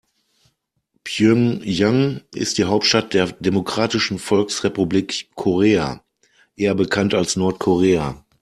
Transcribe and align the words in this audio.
Pjöngjang 1.03 2.21
ist 2.33 2.57
die 2.57 2.63
Hauptstadt 2.63 3.13
der 3.13 3.27
Demokratischen 3.33 4.17
Volksrepublik 4.17 5.29
Korea, 5.35 6.03
eher 6.55 6.73
bekannt 6.73 7.13
als 7.13 7.35
Nordkorea. 7.35 8.25